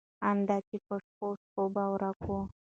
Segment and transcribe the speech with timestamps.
[0.29, 2.31] ان دا چې په شپو شپو به ورک و.